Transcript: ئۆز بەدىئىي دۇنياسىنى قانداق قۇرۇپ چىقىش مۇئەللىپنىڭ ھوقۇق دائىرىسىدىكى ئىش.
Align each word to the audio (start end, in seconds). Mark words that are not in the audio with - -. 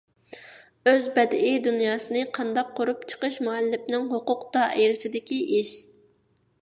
ئۆز 0.91 1.03
بەدىئىي 1.17 1.59
دۇنياسىنى 1.67 2.23
قانداق 2.37 2.71
قۇرۇپ 2.79 3.05
چىقىش 3.13 3.37
مۇئەللىپنىڭ 3.49 4.09
ھوقۇق 4.15 4.43
دائىرىسىدىكى 4.59 5.43
ئىش. 5.59 5.71